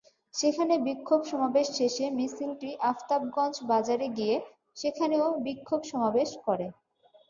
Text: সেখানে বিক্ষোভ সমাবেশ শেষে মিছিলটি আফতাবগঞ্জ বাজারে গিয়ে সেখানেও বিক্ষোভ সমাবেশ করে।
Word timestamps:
সেখানে 0.33 0.73
বিক্ষোভ 0.85 1.21
সমাবেশ 1.31 1.67
শেষে 1.77 2.05
মিছিলটি 2.17 2.69
আফতাবগঞ্জ 2.91 3.55
বাজারে 3.71 4.07
গিয়ে 4.17 4.35
সেখানেও 4.77 5.25
বিক্ষোভ 5.45 5.81
সমাবেশ 5.91 6.29
করে। 6.45 6.65